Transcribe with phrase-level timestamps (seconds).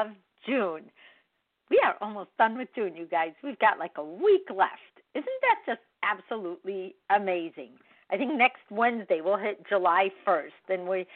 [0.00, 0.12] Of
[0.46, 0.84] June.
[1.70, 3.32] We are almost done with June, you guys.
[3.42, 4.72] We've got like a week left.
[5.14, 7.70] Isn't that just absolutely amazing?
[8.10, 11.06] I think next Wednesday we'll hit July 1st, and we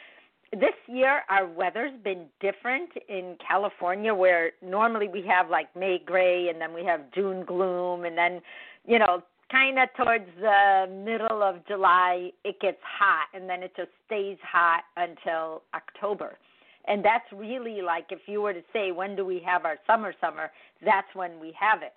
[0.51, 6.49] this year our weather's been different in California where normally we have like May gray
[6.49, 8.41] and then we have June gloom and then
[8.85, 13.73] you know kind of towards the middle of July, it gets hot, and then it
[13.75, 16.37] just stays hot until October.
[16.87, 20.13] And that's really like if you were to say, when do we have our summer,
[20.19, 20.51] summer,
[20.83, 21.93] that's when we have it.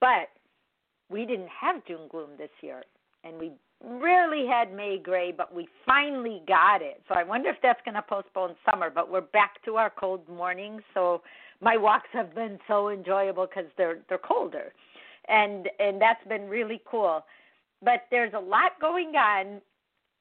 [0.00, 0.28] But
[1.10, 2.82] we didn't have June gloom this year,
[3.24, 3.52] and we
[3.84, 7.02] rarely had May gray, but we finally got it.
[7.08, 10.28] So I wonder if that's going to postpone summer, but we're back to our cold
[10.28, 10.82] mornings.
[10.94, 11.22] So
[11.60, 14.72] my walks have been so enjoyable because they're they're colder
[15.28, 17.24] and and that's been really cool.
[17.82, 19.60] But there's a lot going on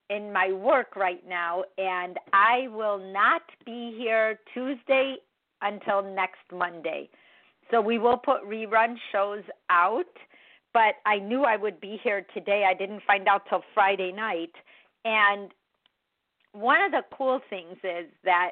[0.09, 5.17] in my work right now, and I will not be here Tuesday
[5.61, 7.09] until next Monday.
[7.71, 10.05] So we will put rerun shows out,
[10.73, 12.65] but I knew I would be here today.
[12.69, 14.53] I didn't find out till Friday night.
[15.03, 15.51] And
[16.51, 18.51] one of the cool things is that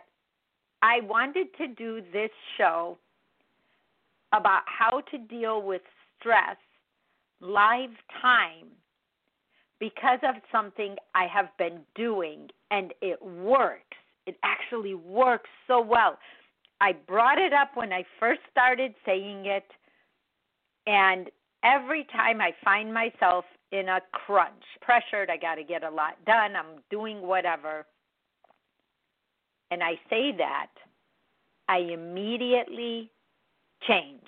[0.82, 2.98] I wanted to do this show
[4.34, 5.82] about how to deal with
[6.20, 6.58] stress
[7.40, 8.68] live time
[9.84, 13.98] because of something I have been doing and it works.
[14.26, 16.18] It actually works so well.
[16.80, 19.66] I brought it up when I first started saying it,
[20.88, 21.30] and
[21.66, 23.44] every time I find myself
[23.74, 27.86] in a crunch, pressured, I got to get a lot done, I'm doing whatever,
[29.70, 30.70] and I say that,
[31.68, 33.12] I immediately
[33.86, 34.24] change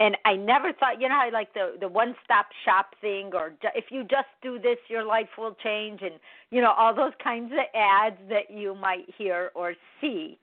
[0.00, 3.52] and I never thought, you know, how like the the one stop shop thing, or
[3.74, 6.14] if you just do this, your life will change, and
[6.50, 10.38] you know all those kinds of ads that you might hear or see.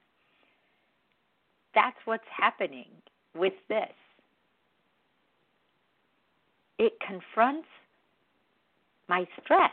[1.75, 2.87] That's what's happening
[3.35, 3.93] with this.
[6.79, 7.67] It confronts
[9.07, 9.71] my stress.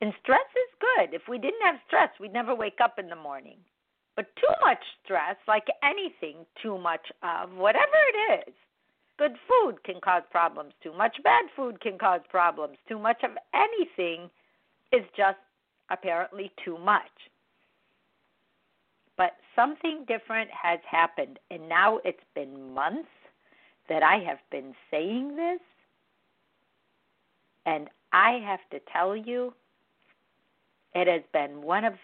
[0.00, 1.14] And stress is good.
[1.14, 3.58] If we didn't have stress, we'd never wake up in the morning.
[4.18, 8.54] But too much stress, like anything too much of, whatever it is,
[9.16, 10.72] good food can cause problems.
[10.82, 12.78] Too much bad food can cause problems.
[12.88, 14.28] Too much of anything
[14.92, 15.38] is just
[15.90, 17.30] apparently too much.
[19.16, 23.08] But something different has happened, and now it's been months
[23.88, 25.60] that I have been saying this,
[27.66, 29.54] and I have to tell you,
[30.96, 31.94] it has been one of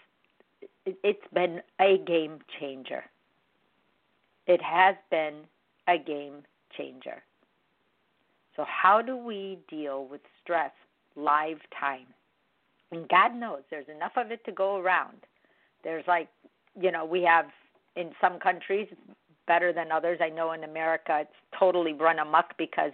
[0.87, 3.05] it's been a game changer.
[4.47, 5.43] It has been
[5.89, 6.43] a game
[6.77, 7.23] changer.
[8.57, 10.73] So, how do we deal with stress
[11.17, 12.07] live time?
[12.93, 15.17] And God knows there's enough of it to go around.
[15.83, 16.29] There's like,
[16.81, 17.47] you know, we have
[17.97, 18.89] in some countries
[19.47, 20.19] better than others.
[20.23, 22.93] I know in America it's totally run amok because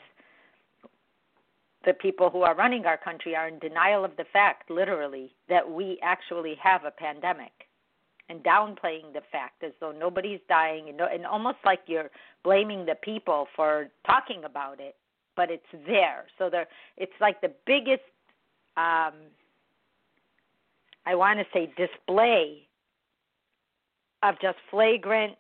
[1.85, 5.71] the people who are running our country are in denial of the fact, literally, that
[5.71, 7.53] we actually have a pandemic
[8.31, 12.11] and downplaying the fact as though nobody's dying and, and almost like you're
[12.45, 14.95] blaming the people for talking about it
[15.37, 16.25] but it's there.
[16.39, 18.03] So there it's like the biggest
[18.77, 19.15] um
[21.07, 22.69] i want to say display
[24.23, 25.35] of just flagrant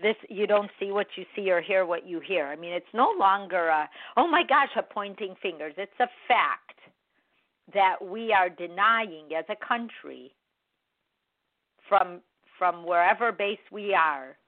[0.00, 2.46] this you don't see what you see or hear what you hear.
[2.46, 5.74] I mean it's no longer a oh my gosh a pointing fingers.
[5.76, 6.78] It's a fact
[7.74, 10.32] that we are denying as a country
[11.88, 12.20] from
[12.60, 14.38] from wherever base we are.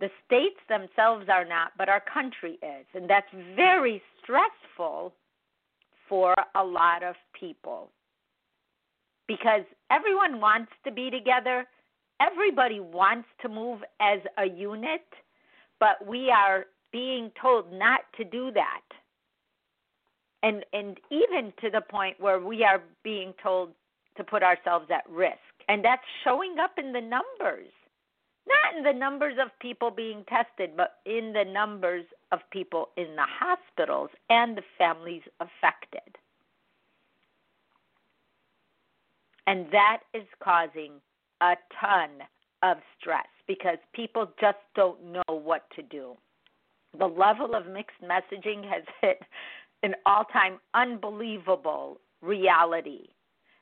[0.00, 2.86] The states themselves are not, but our country is.
[2.94, 5.14] And that's very stressful
[6.08, 7.90] for a lot of people
[9.28, 11.66] because everyone wants to be together.
[12.20, 15.06] Everybody wants to move as a unit,
[15.80, 18.82] but we are being told not to do that.
[20.42, 23.70] and and even to the point where we are being told
[24.16, 27.70] to put ourselves at risk and that's showing up in the numbers.
[28.48, 33.14] Not in the numbers of people being tested but in the numbers of people in
[33.14, 36.16] the hospitals and the families affected.
[39.46, 40.94] And that is causing
[41.40, 42.10] a ton
[42.64, 46.16] of stress because people just don't know what to do.
[46.98, 49.22] The level of mixed messaging has hit
[49.84, 53.06] an all time unbelievable reality.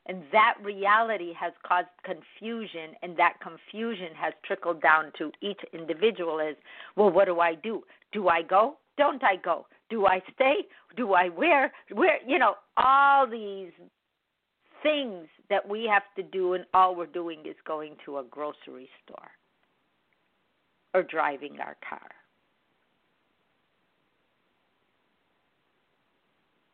[0.09, 6.39] And that reality has caused confusion, and that confusion has trickled down to each individual
[6.39, 6.55] is,
[6.95, 7.83] well, what do I do?
[8.11, 8.77] Do I go?
[8.97, 9.67] Don't I go?
[9.91, 10.65] Do I stay?
[10.97, 11.71] Do I wear?
[11.93, 12.17] Where?
[12.27, 13.71] You know, all these
[14.81, 18.89] things that we have to do, and all we're doing is going to a grocery
[19.05, 19.29] store
[20.95, 22.09] or driving our car.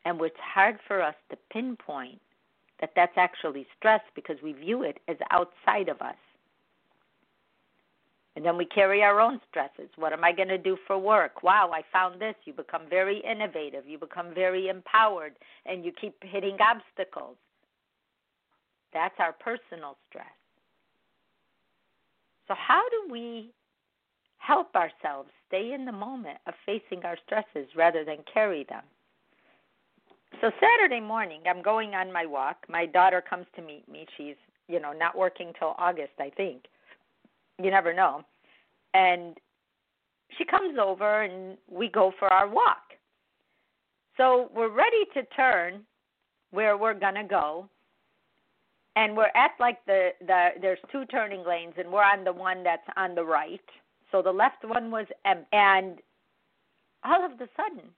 [0.06, 2.22] and it's hard for us to pinpoint
[2.82, 6.16] that that's actually stress because we view it as outside of us.
[8.36, 9.90] And then we carry our own stresses.
[9.96, 11.42] What am I going to do for work?
[11.42, 12.36] Wow, I found this.
[12.44, 13.88] You become very innovative.
[13.88, 15.36] You become very empowered,
[15.66, 17.38] and you keep hitting obstacles.
[18.94, 20.26] That's our personal stress.
[22.48, 23.52] So, how do we
[24.38, 28.84] help ourselves stay in the moment of facing our stresses rather than carry them?
[30.46, 32.58] So Saturday morning, I'm going on my walk.
[32.70, 34.06] My daughter comes to meet me.
[34.16, 34.36] She's,
[34.68, 36.66] you know, not working till August, I think.
[37.58, 38.22] You never know.
[38.94, 39.38] And
[40.38, 42.94] she comes over and we go for our walk.
[44.18, 45.82] So we're ready to turn
[46.52, 47.68] where we're going to go.
[48.96, 52.64] And we're at like the the there's two turning lanes and we're on the one
[52.64, 53.60] that's on the right.
[54.12, 55.98] So the left one was empty and
[57.04, 57.90] all of a sudden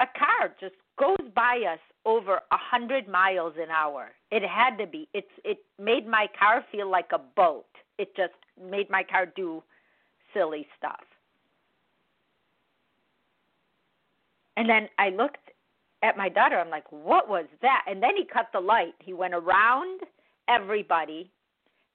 [0.00, 4.10] a car just goes by us over a hundred miles an hour.
[4.30, 5.08] It had to be.
[5.14, 7.66] It's it made my car feel like a boat.
[7.98, 9.62] It just made my car do
[10.34, 11.00] silly stuff.
[14.56, 15.50] And then I looked
[16.02, 16.58] at my daughter.
[16.58, 17.84] I'm like, what was that?
[17.86, 18.94] And then he cut the light.
[18.98, 20.00] He went around
[20.48, 21.30] everybody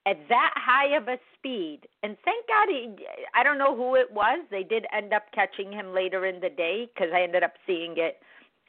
[0.06, 1.82] at that high of a speed.
[2.04, 2.96] And thank God, he,
[3.36, 4.44] I don't know who it was.
[4.50, 7.96] They did end up catching him later in the day because I ended up seeing
[7.98, 8.18] it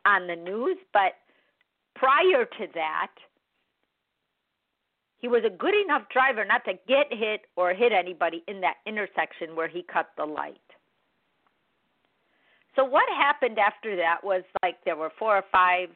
[0.05, 0.76] on the news.
[0.93, 1.12] But
[1.94, 3.12] prior to that,
[5.19, 8.76] he was a good enough driver not to get hit or hit anybody in that
[8.87, 10.56] intersection where he cut the light.
[12.75, 15.88] So what happened after that was like there were four or five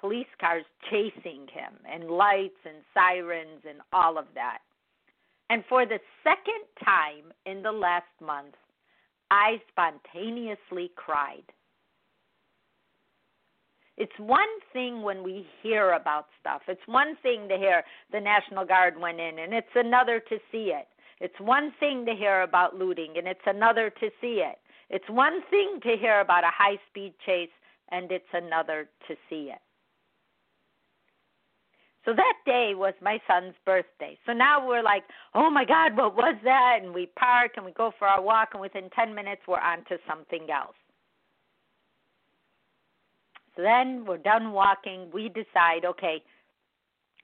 [0.00, 4.58] police cars chasing him and lights and sirens and all of that.
[5.50, 8.54] And for the second time in the last month,
[9.32, 11.42] I spontaneously cried.
[13.96, 16.62] It's one thing when we hear about stuff.
[16.68, 17.82] It's one thing to hear
[18.12, 20.86] the National Guard went in, and it's another to see it.
[21.20, 24.58] It's one thing to hear about looting, and it's another to see it.
[24.88, 27.50] It's one thing to hear about a high speed chase,
[27.90, 29.60] and it's another to see it.
[32.04, 34.18] So that day was my son's birthday.
[34.24, 35.04] So now we're like,
[35.34, 36.78] oh my God, what was that?
[36.82, 39.84] And we park and we go for our walk, and within 10 minutes, we're on
[39.88, 40.76] to something else.
[43.56, 45.10] So then we're done walking.
[45.12, 46.22] We decide, okay,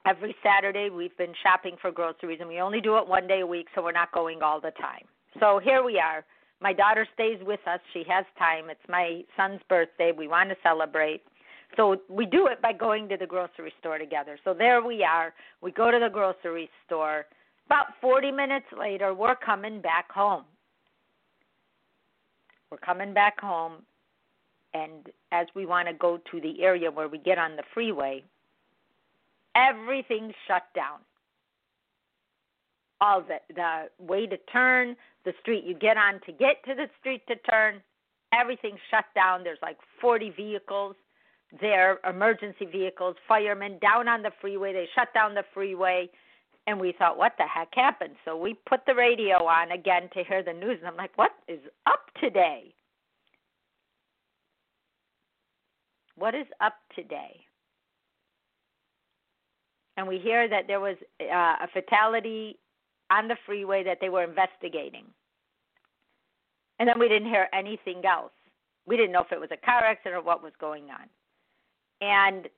[0.07, 3.47] every Saturday we've been shopping for groceries, and we only do it one day a
[3.47, 5.05] week, so we're not going all the time.
[5.41, 6.25] So here we are.
[6.61, 7.81] My daughter stays with us.
[7.93, 8.71] She has time.
[8.71, 10.13] It's my son's birthday.
[10.17, 11.23] We want to celebrate.
[11.77, 14.39] So we do it by going to the grocery store together.
[14.45, 15.35] So there we are.
[15.61, 17.27] We go to the grocery store.
[17.67, 20.45] About 40 minutes later, we're coming back home.
[22.71, 23.83] We're coming back home,
[24.75, 28.25] and as we want to go to the area where we get on the freeway,
[29.55, 30.99] everything's shut down.
[33.01, 36.89] All the the way to turn, the street you get on to get to the
[36.99, 37.81] street to turn,
[38.33, 39.45] everything's shut down.
[39.45, 40.97] There's like 40 vehicles
[41.61, 44.73] their emergency vehicles, firemen down on the freeway.
[44.73, 46.11] They shut down the freeway.
[46.67, 48.17] And we thought, what the heck happened?
[48.25, 50.79] So we put the radio on again to hear the news.
[50.81, 52.75] And I'm like, what is up today?
[56.17, 57.41] What is up today?
[59.97, 62.59] And we hear that there was uh, a fatality
[63.11, 65.05] on the freeway that they were investigating.
[66.81, 68.33] And then we didn't hear anything else.
[68.87, 71.09] We didn't know if it was a car accident or what was going on
[72.01, 72.49] and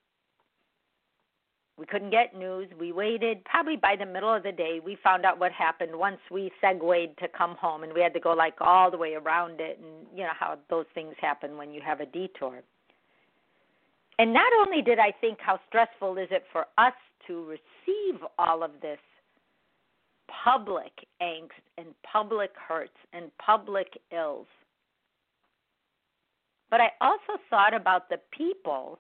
[1.79, 2.69] we couldn't get news.
[2.79, 3.45] We waited.
[3.45, 7.17] Probably by the middle of the day, we found out what happened once we segued
[7.21, 10.07] to come home, and we had to go like all the way around it, and
[10.13, 12.63] you know how those things happen when you have a detour.
[14.19, 16.95] And not only did I think how stressful is it for us
[17.29, 18.99] to receive all of this
[20.45, 20.93] public
[21.23, 24.49] angst and public hurts and public ills,
[26.71, 28.99] but I also thought about the people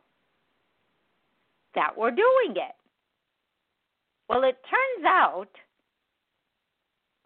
[1.74, 2.74] that were doing it.
[4.28, 5.48] Well, it turns out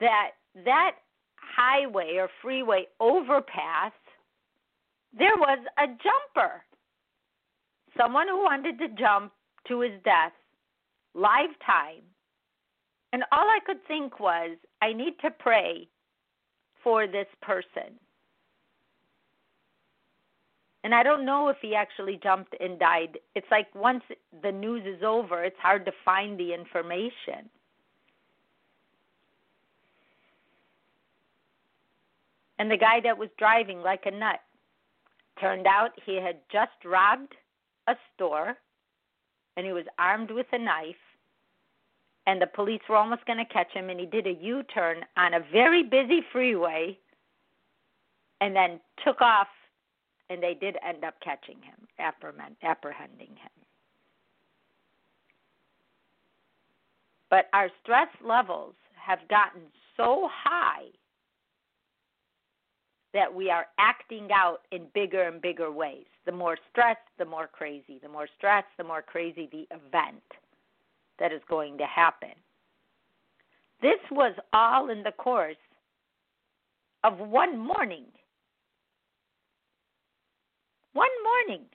[0.00, 0.30] that
[0.64, 0.92] that
[1.36, 3.92] highway or freeway overpass,
[5.16, 6.62] there was a jumper.
[7.96, 9.32] Someone who wanted to jump
[9.68, 10.32] to his death,
[11.14, 12.02] lifetime.
[13.12, 15.88] And all I could think was, I need to pray
[16.82, 17.98] for this person.
[20.84, 23.18] And I don't know if he actually jumped and died.
[23.34, 24.02] It's like once
[24.42, 27.48] the news is over, it's hard to find the information.
[32.58, 34.40] And the guy that was driving like a nut
[35.40, 37.34] turned out he had just robbed
[37.88, 38.56] a store
[39.56, 40.94] and he was armed with a knife
[42.26, 45.34] and the police were almost going to catch him and he did a U-turn on
[45.34, 46.96] a very busy freeway
[48.40, 49.48] and then took off
[50.32, 53.50] and they did end up catching him, apprehending him.
[57.28, 59.62] But our stress levels have gotten
[59.96, 60.84] so high
[63.12, 66.06] that we are acting out in bigger and bigger ways.
[66.24, 67.98] The more stress, the more crazy.
[68.02, 70.22] The more stress, the more crazy the event
[71.18, 72.30] that is going to happen.
[73.82, 75.56] This was all in the course
[77.04, 78.04] of one morning
[80.92, 81.66] one morning.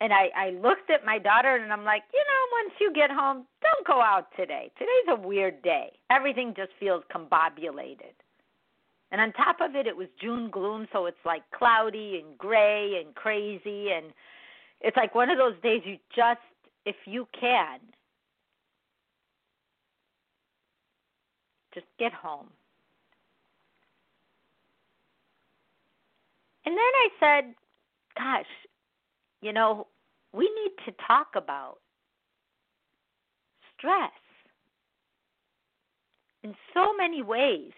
[0.00, 3.10] And I, I looked at my daughter and I'm like, you know, once you get
[3.10, 4.70] home, don't go out today.
[4.78, 5.92] Today's a weird day.
[6.10, 8.14] Everything just feels combobulated.
[9.10, 13.02] And on top of it, it was June gloom, so it's like cloudy and gray
[13.04, 13.88] and crazy.
[13.90, 14.12] And
[14.80, 16.40] it's like one of those days you just,
[16.84, 17.80] if you can,
[21.74, 22.48] just get home.
[26.68, 27.54] And then I said,
[28.14, 28.44] gosh,
[29.40, 29.86] you know,
[30.34, 31.78] we need to talk about
[33.74, 34.10] stress
[36.44, 37.72] in so many ways.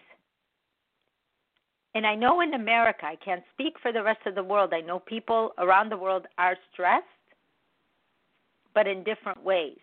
[1.95, 4.73] And I know in America, I can't speak for the rest of the world.
[4.73, 7.05] I know people around the world are stressed,
[8.75, 9.79] but in different ways.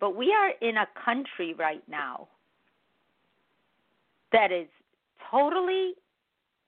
[0.00, 2.26] But we are in a country right now
[4.32, 4.66] that is
[5.30, 5.92] totally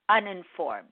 [0.08, 0.88] uninformed.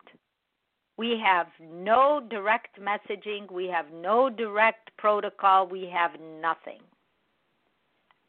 [0.98, 6.80] We have no direct messaging, we have no direct protocol, we have nothing.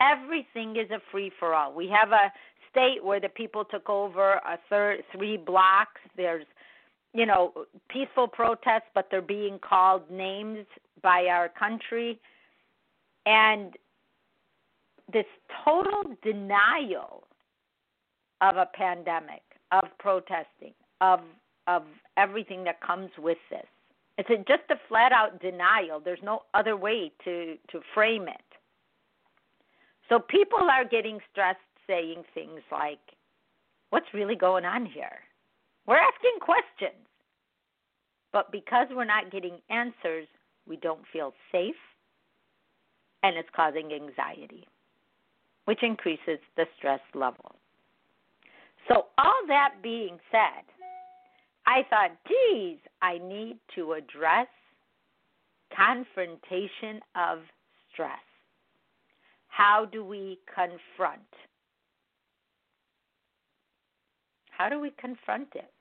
[0.01, 1.73] Everything is a free for all.
[1.73, 2.31] We have a
[2.69, 6.01] state where the people took over a third three blocks.
[6.15, 6.45] There's
[7.17, 7.51] you know,
[7.89, 10.65] peaceful protests, but they're being called names
[11.01, 12.19] by our country.
[13.25, 13.73] And
[15.11, 15.25] this
[15.65, 17.23] total denial
[18.41, 19.41] of a pandemic,
[19.71, 21.19] of protesting, of
[21.67, 21.83] of
[22.15, 23.65] everything that comes with this.
[24.17, 25.99] It's a, just a flat out denial.
[26.03, 28.41] There's no other way to to frame it.
[30.09, 32.99] So people are getting stressed saying things like,
[33.89, 35.19] "What's really going on here?"
[35.85, 37.03] We're asking questions.
[38.33, 40.27] But because we're not getting answers,
[40.67, 41.75] we don't feel safe
[43.23, 44.67] and it's causing anxiety,
[45.65, 47.55] which increases the stress level.
[48.87, 50.63] So, all that being said,
[51.67, 54.47] I thought, geez, I need to address
[55.75, 57.39] confrontation of
[57.91, 58.23] stress.
[59.49, 61.27] How do we confront?
[64.49, 65.71] How do we confront it?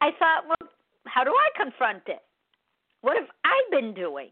[0.00, 0.68] I thought, well,
[1.06, 2.20] how do I confront it?
[3.00, 4.30] What have I been doing?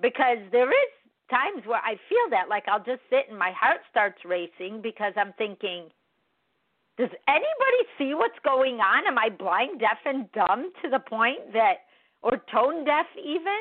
[0.00, 0.90] Because there is
[1.30, 5.12] times where I feel that, like I'll just sit and my heart starts racing because
[5.16, 5.90] I'm thinking,
[6.96, 9.06] does anybody see what's going on?
[9.06, 11.90] Am I blind, deaf, and dumb to the point that,
[12.22, 13.60] or tone deaf even,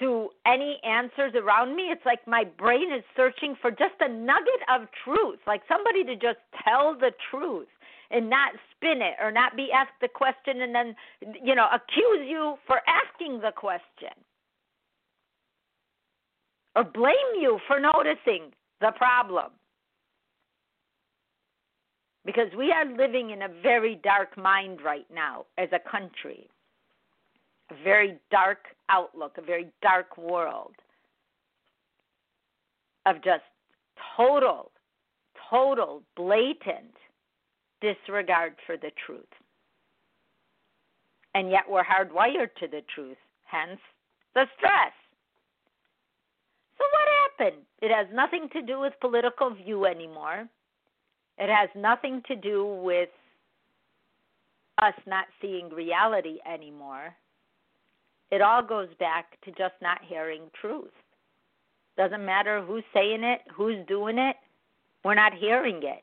[0.00, 1.84] to any answers around me?
[1.90, 6.14] It's like my brain is searching for just a nugget of truth, like somebody to
[6.14, 7.68] just tell the truth
[8.10, 10.96] and not spin it or not be asked the question and then,
[11.42, 14.16] you know, accuse you for asking the question
[16.74, 19.50] or blame you for noticing the problem
[22.24, 26.48] because we are living in a very dark mind right now as a country.
[27.70, 28.58] A very dark
[28.88, 30.74] outlook, a very dark world
[33.06, 33.42] of just
[34.16, 34.70] total,
[35.50, 36.94] total, blatant
[37.80, 39.24] disregard for the truth.
[41.34, 43.80] And yet we're hardwired to the truth, hence
[44.34, 44.92] the stress.
[46.78, 47.62] So, what happened?
[47.82, 50.48] It has nothing to do with political view anymore.
[51.38, 53.10] It has nothing to do with
[54.82, 57.14] us not seeing reality anymore.
[58.30, 60.90] It all goes back to just not hearing truth.
[61.96, 64.36] Doesn't matter who's saying it, who's doing it,
[65.04, 66.02] we're not hearing it.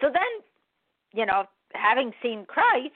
[0.00, 0.22] So then,
[1.12, 1.44] you know,
[1.74, 2.94] having seen Christ,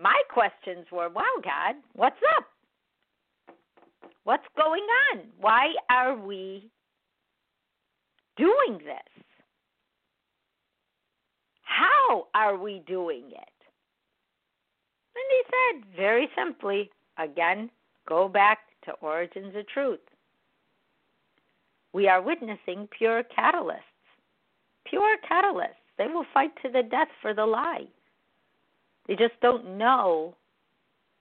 [0.00, 2.44] my questions were, wow, God, what's up?
[4.24, 5.24] What's going on?
[5.40, 6.70] Why are we
[8.36, 9.24] doing this?
[11.62, 13.54] How are we doing it?
[15.16, 17.70] And he said, very simply, again,
[18.08, 20.00] go back to Origins of Truth.
[21.92, 23.78] We are witnessing pure catalysts.
[24.84, 25.80] Pure catalysts.
[25.96, 27.86] They will fight to the death for the lie.
[29.06, 30.34] They just don't know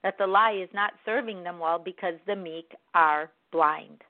[0.04, 4.02] that the lie is not serving them well because the meek are blind.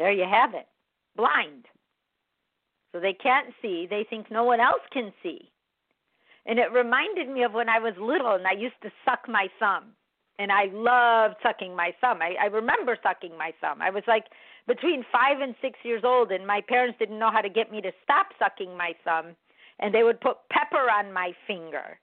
[0.00, 0.66] There you have it.
[1.14, 1.66] Blind.
[2.90, 3.86] So they can't see.
[3.88, 5.52] They think no one else can see.
[6.46, 9.48] And it reminded me of when I was little and I used to suck my
[9.58, 9.92] thumb.
[10.38, 12.20] And I loved sucking my thumb.
[12.22, 13.82] I, I remember sucking my thumb.
[13.82, 14.24] I was like
[14.66, 17.82] between five and six years old, and my parents didn't know how to get me
[17.82, 19.36] to stop sucking my thumb.
[19.80, 22.00] And they would put pepper on my finger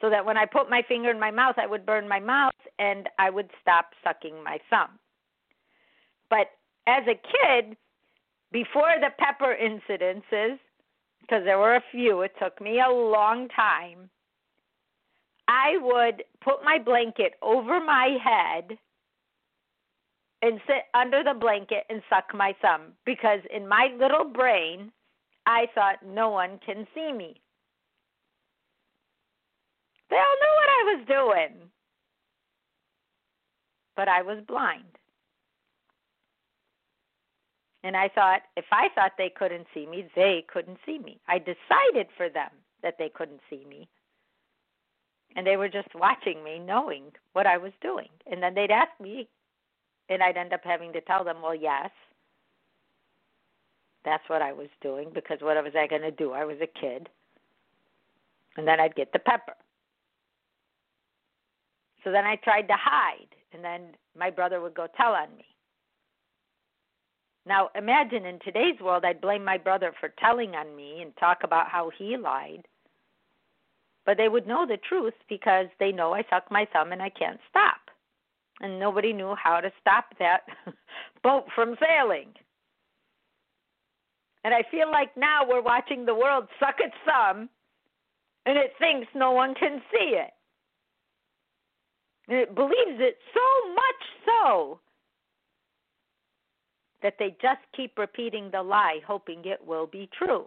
[0.00, 2.54] so that when I put my finger in my mouth, I would burn my mouth
[2.78, 5.00] and I would stop sucking my thumb.
[6.30, 6.46] But
[6.86, 7.76] as a kid,
[8.52, 10.58] before the pepper incidences,
[11.20, 14.10] because there were a few, it took me a long time.
[15.46, 18.78] I would put my blanket over my head
[20.42, 24.90] and sit under the blanket and suck my thumb because in my little brain,
[25.46, 27.40] I thought no one can see me.
[30.08, 31.70] They all knew what I was doing.
[33.96, 34.99] But I was blind.
[37.82, 41.18] And I thought, if I thought they couldn't see me, they couldn't see me.
[41.28, 42.50] I decided for them
[42.82, 43.88] that they couldn't see me.
[45.36, 48.08] And they were just watching me, knowing what I was doing.
[48.30, 49.28] And then they'd ask me,
[50.08, 51.90] and I'd end up having to tell them, well, yes,
[54.04, 56.32] that's what I was doing, because what was I going to do?
[56.32, 57.08] I was a kid.
[58.56, 59.54] And then I'd get the pepper.
[62.02, 65.44] So then I tried to hide, and then my brother would go tell on me.
[67.46, 71.38] Now, imagine in today's world, I'd blame my brother for telling on me and talk
[71.42, 72.66] about how he lied.
[74.04, 77.10] But they would know the truth because they know I suck my thumb and I
[77.10, 77.80] can't stop.
[78.60, 80.40] And nobody knew how to stop that
[81.22, 82.28] boat from sailing.
[84.44, 87.48] And I feel like now we're watching the world suck its thumb
[88.46, 90.30] and it thinks no one can see it.
[92.28, 94.80] And it believes it so much so
[97.02, 100.46] that they just keep repeating the lie, hoping it will be true.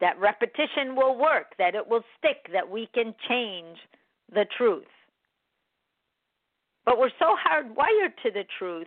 [0.00, 3.78] That repetition will work, that it will stick, that we can change
[4.32, 4.84] the truth.
[6.84, 8.86] But we're so hardwired to the truth,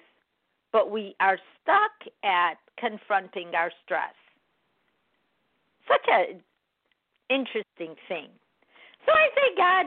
[0.71, 4.15] but we are stuck at confronting our stress.
[5.87, 6.41] Such an
[7.29, 8.27] interesting thing.
[9.05, 9.85] So I say, God,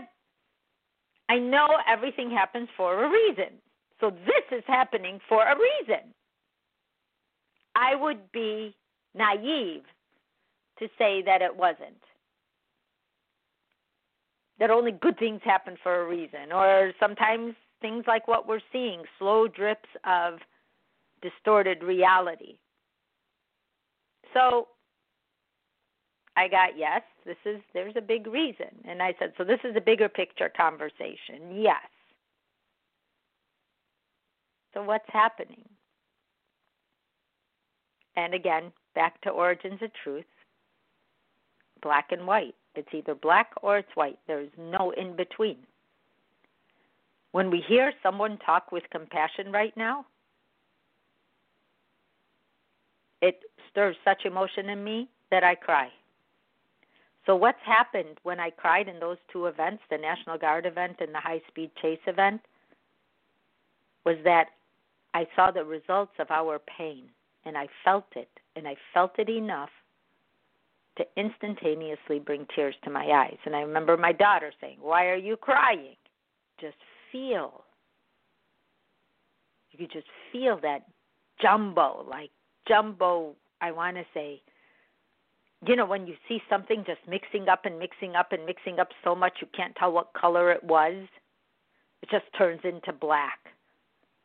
[1.28, 3.54] I know everything happens for a reason.
[4.04, 6.12] So this is happening for a reason.
[7.74, 8.76] I would be
[9.14, 9.84] naive
[10.78, 12.02] to say that it wasn't.
[14.58, 19.04] That only good things happen for a reason, or sometimes things like what we're seeing
[19.18, 20.34] slow drips of
[21.22, 22.58] distorted reality.
[24.34, 24.68] So
[26.36, 28.68] I got yes, this is there's a big reason.
[28.84, 31.54] And I said, so this is a bigger picture conversation.
[31.54, 31.80] Yes.
[34.74, 35.62] So, what's happening?
[38.16, 40.24] And again, back to origins of truth
[41.82, 42.54] black and white.
[42.74, 44.18] It's either black or it's white.
[44.26, 45.58] There's no in between.
[47.32, 50.06] When we hear someone talk with compassion right now,
[53.20, 55.88] it stirs such emotion in me that I cry.
[57.26, 61.14] So, what's happened when I cried in those two events, the National Guard event and
[61.14, 62.40] the high speed chase event,
[64.04, 64.48] was that
[65.14, 67.05] I saw the results of our pain
[67.46, 69.70] and I felt it, and I felt it enough
[70.96, 73.37] to instantaneously bring tears to my eyes.
[73.44, 75.96] And I remember my daughter saying, Why are you crying?
[76.61, 76.77] Just
[77.11, 77.64] feel.
[79.70, 80.87] You could just feel that
[81.42, 82.31] jumbo, like
[82.68, 84.40] jumbo, I want to say,
[85.66, 88.88] you know, when you see something just mixing up and mixing up and mixing up
[89.03, 90.94] so much you can't tell what color it was,
[92.03, 93.38] it just turns into black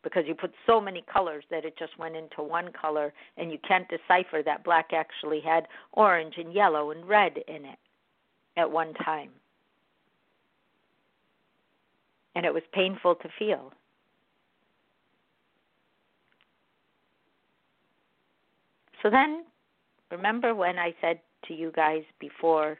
[0.03, 3.57] because you put so many colors that it just went into one color and you
[3.67, 7.79] can't decipher that black actually had orange and yellow and red in it
[8.57, 9.29] at one time.
[12.35, 13.73] And it was painful to feel.
[19.01, 19.43] So then,
[20.11, 22.77] remember when I said to you guys before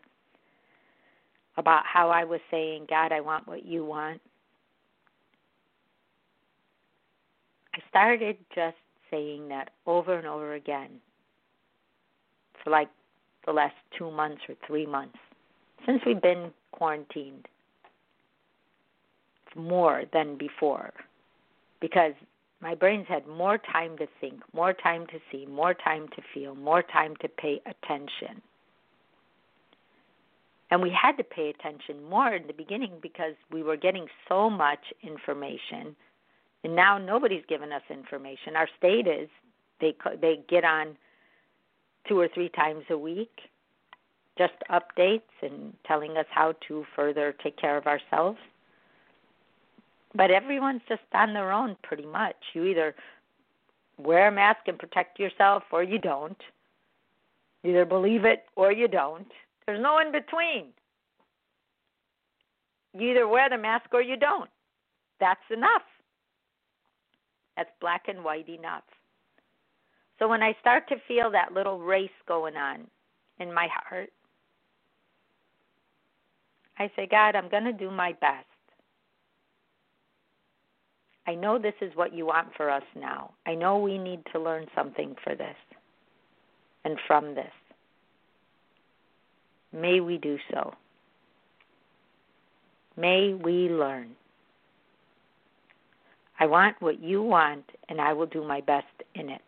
[1.57, 4.21] about how I was saying, God, I want what you want?
[7.79, 8.75] I started just
[9.09, 10.89] saying that over and over again
[12.63, 12.89] for like
[13.45, 15.17] the last two months or three months
[15.85, 17.47] since we've been quarantined.
[19.55, 20.93] More than before
[21.81, 22.13] because
[22.61, 26.55] my brain's had more time to think, more time to see, more time to feel,
[26.55, 28.41] more time to pay attention.
[30.69, 34.49] And we had to pay attention more in the beginning because we were getting so
[34.49, 35.95] much information.
[36.63, 38.55] And now nobody's given us information.
[38.55, 39.29] Our state is
[39.79, 40.97] they they get on
[42.07, 43.31] two or three times a week
[44.37, 48.37] just updates and telling us how to further take care of ourselves.
[50.15, 52.37] But everyone's just on their own pretty much.
[52.53, 52.95] You either
[53.97, 56.41] wear a mask and protect yourself or you don't.
[57.65, 59.27] Either believe it or you don't.
[59.65, 60.67] There's no in between.
[62.97, 64.49] You either wear the mask or you don't.
[65.19, 65.83] That's enough.
[67.59, 68.85] That's black and white enough.
[70.17, 72.87] So when I start to feel that little race going on
[73.41, 74.09] in my heart,
[76.77, 78.45] I say, God, I'm going to do my best.
[81.27, 83.31] I know this is what you want for us now.
[83.45, 85.57] I know we need to learn something for this
[86.85, 87.51] and from this.
[89.73, 90.73] May we do so.
[92.95, 94.11] May we learn.
[96.39, 99.41] I want what you want, and I will do my best in it.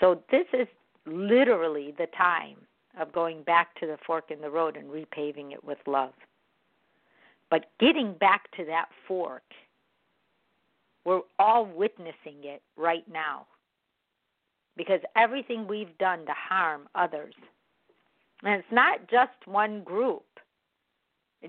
[0.00, 0.66] So, this is
[1.06, 2.56] literally the time
[3.00, 6.12] of going back to the fork in the road and repaving it with love.
[7.50, 9.42] But getting back to that fork,
[11.04, 13.46] we're all witnessing it right now
[14.76, 17.34] because everything we've done to harm others.
[18.42, 20.24] And it's not just one group.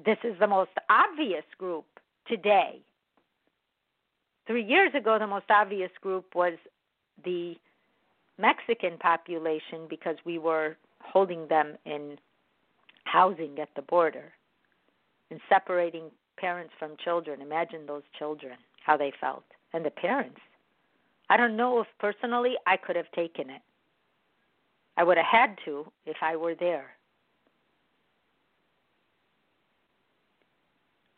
[0.03, 1.85] This is the most obvious group
[2.27, 2.79] today.
[4.45, 6.53] Three years ago, the most obvious group was
[7.23, 7.55] the
[8.37, 12.17] Mexican population because we were holding them in
[13.05, 14.33] housing at the border
[15.31, 17.41] and separating parents from children.
[17.41, 20.39] Imagine those children, how they felt, and the parents.
[21.29, 23.61] I don't know if personally I could have taken it.
[24.97, 26.94] I would have had to if I were there.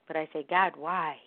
[0.08, 1.18] But I say, God, why?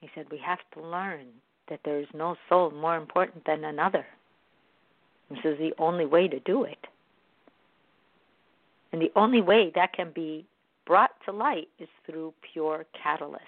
[0.00, 1.26] He said, We have to learn
[1.68, 4.06] that there is no soul more important than another.
[5.30, 6.86] This is the only way to do it.
[8.92, 10.44] And the only way that can be
[10.86, 13.38] brought to light is through pure catalysts.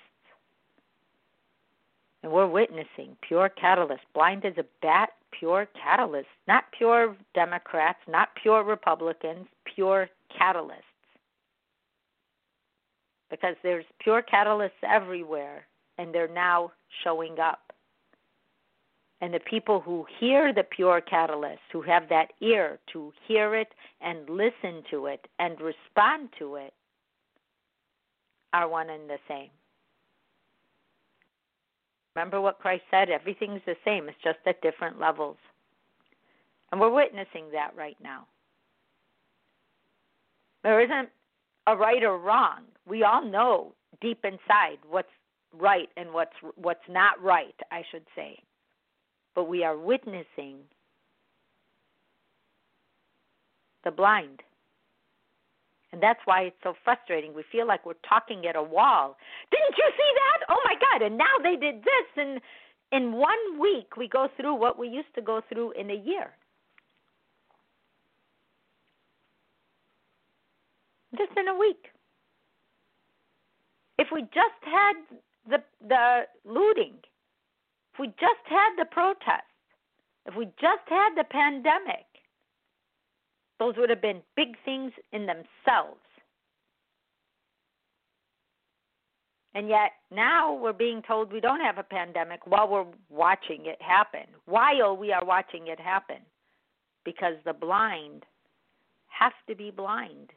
[2.23, 8.29] And we're witnessing pure catalysts, blind as a bat, pure catalysts, not pure Democrats, not
[8.41, 10.09] pure Republicans, pure
[10.41, 10.92] catalysts.
[13.33, 15.67] Because there's pure catalysts everywhere,
[15.99, 16.71] and they're now
[17.03, 17.73] showing up
[19.23, 23.69] and the people who hear the pure catalyst, who have that ear to hear it
[24.01, 26.75] and listen to it and respond to it,
[28.53, 29.49] are one and the same.
[32.17, 33.11] Remember what Christ said?
[33.11, 35.37] Everything's the same, it's just at different levels.
[36.73, 38.27] And we're witnessing that right now.
[40.65, 41.09] There isn't
[41.67, 42.63] a right or wrong.
[42.87, 45.09] We all know deep inside what's
[45.59, 48.39] right and what's what's not right, I should say
[49.35, 50.57] but we are witnessing
[53.85, 54.43] the blind.
[55.93, 57.35] And that's why it's so frustrating.
[57.35, 59.17] We feel like we're talking at a wall.
[59.51, 60.47] Didn't you see that?
[60.49, 61.05] Oh my God.
[61.05, 62.07] And now they did this.
[62.17, 62.41] And
[62.93, 66.31] in one week, we go through what we used to go through in a year.
[71.17, 71.87] Just in a week.
[73.99, 74.95] If we just had
[75.49, 76.95] the the looting
[77.93, 79.43] if we just had the protests,
[80.27, 82.07] if we just had the pandemic,
[83.59, 86.01] those would have been big things in themselves.
[89.55, 93.81] And yet now we're being told we don't have a pandemic while we're watching it
[93.83, 94.27] happen.
[94.47, 96.19] While we are watching it happen.
[97.05, 98.25] Because the blind
[99.09, 100.31] have to be blind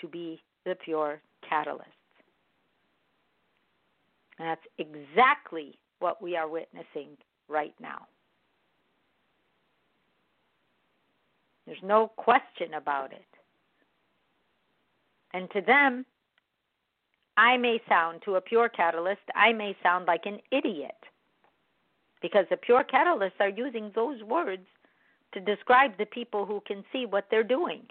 [0.00, 1.84] to be the pure catalysts.
[4.38, 7.16] And that's exactly what we are witnessing
[7.48, 8.06] right now.
[11.66, 13.24] There's no question about it.
[15.32, 16.04] And to them,
[17.36, 20.96] I may sound, to a pure catalyst, I may sound like an idiot.
[22.20, 24.66] Because the pure catalysts are using those words
[25.32, 27.82] to describe the people who can see what they're doing.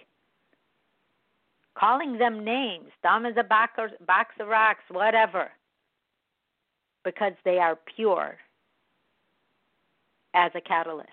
[1.77, 5.49] Calling them names, dumb as a box of rocks, whatever.
[7.05, 8.38] Because they are pure
[10.34, 11.10] as a catalyst.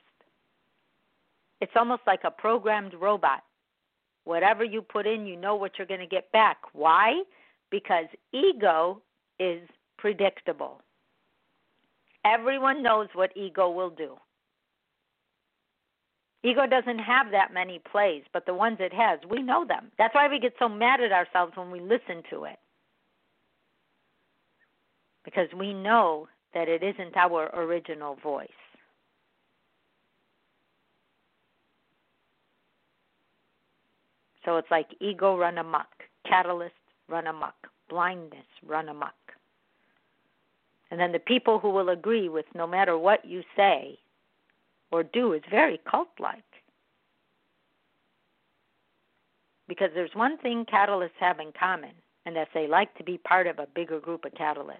[1.61, 3.43] It's almost like a programmed robot.
[4.25, 6.59] Whatever you put in, you know what you're going to get back.
[6.73, 7.23] Why?
[7.71, 9.01] Because ego
[9.39, 9.61] is
[9.97, 10.83] predictable.
[12.25, 14.17] Everyone knows what ego will do.
[16.47, 19.91] Ego doesn't have that many plays, but the ones it has, we know them.
[19.99, 22.59] That's why we get so mad at ourselves when we listen to it.
[25.25, 28.49] Because we know that it isn't our original voice.
[34.45, 35.89] So it's like ego run amok,
[36.29, 36.75] catalyst
[37.09, 37.55] run amok,
[37.91, 39.15] blindness run amok.
[40.93, 43.99] And then the people who will agree with no matter what you say
[44.97, 46.43] or do is very cult like.
[49.69, 51.93] Because there's one thing catalysts have in common,
[52.25, 54.79] and that's they like to be part of a bigger group of catalysts.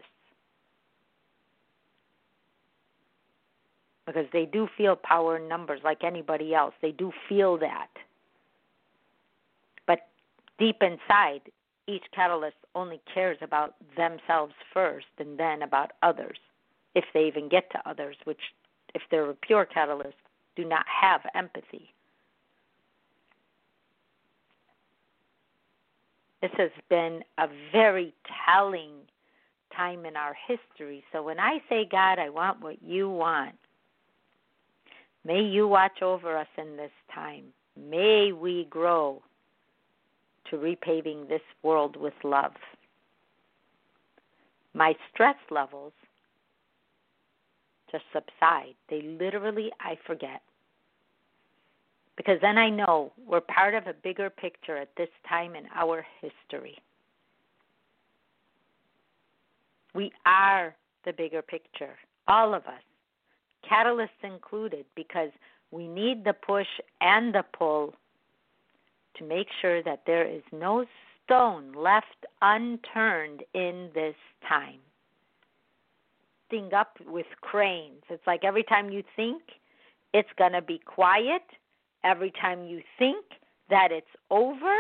[4.07, 6.75] Because they do feel power in numbers like anybody else.
[6.81, 7.89] They do feel that
[9.87, 10.09] But
[10.59, 11.43] deep inside,
[11.89, 16.39] each catalyst only cares about themselves first and then about others,
[16.95, 18.41] if they even get to others, which,
[18.97, 20.17] if they're a pure catalyst,
[20.57, 21.93] do not have empathy.
[26.41, 28.15] This has been a very
[28.47, 28.93] telling
[29.77, 31.05] time in our history.
[31.13, 33.55] So when I say, God, I want what you want,
[35.27, 37.45] may you watch over us in this time.
[37.79, 39.23] May we grow
[40.51, 42.53] to repaving this world with love.
[44.73, 45.93] My stress levels
[47.91, 48.75] just subside.
[48.89, 50.43] They literally, I forget.
[52.17, 56.05] Because then I know we're part of a bigger picture at this time in our
[56.21, 56.79] history.
[59.95, 61.95] We are the bigger picture,
[62.27, 62.83] all of us,
[63.71, 65.31] catalysts included, because
[65.71, 66.67] we need the push
[67.01, 67.95] and the pull
[69.17, 70.85] to make sure that there is no
[71.25, 74.15] stone left unturned in this
[74.49, 74.81] time.
[76.49, 78.03] Thing up with cranes.
[78.09, 79.43] It's like every time you think
[80.15, 81.43] it's going to be quiet,
[82.05, 83.25] every time you think
[83.69, 84.77] that it's over,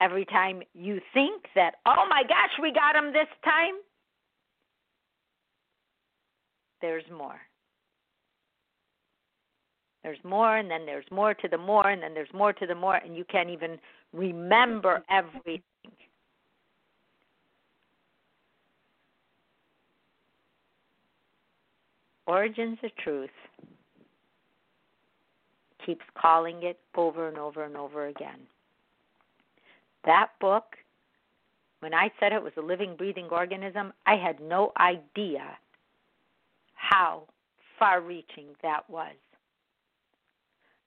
[0.00, 3.74] every time you think that, oh my gosh, we got him this time,
[6.80, 7.40] there's more.
[10.02, 12.74] There's more, and then there's more to the more, and then there's more to the
[12.74, 13.78] more, and you can't even
[14.12, 15.62] remember everything.
[22.26, 23.30] Origins of Truth
[25.84, 28.38] keeps calling it over and over and over again.
[30.04, 30.76] That book,
[31.80, 35.58] when I said it was a living, breathing organism, I had no idea
[36.74, 37.24] how
[37.78, 39.14] far reaching that was.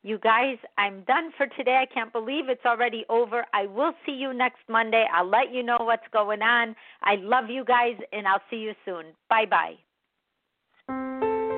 [0.04, 1.82] You guys, I'm done for today.
[1.82, 3.45] I can't believe it's already over.
[3.54, 5.06] I will see you next Monday.
[5.13, 6.76] I'll let you know what's going on.
[7.02, 9.08] I love you guys, and I'll see you soon.
[9.30, 9.73] Bye bye.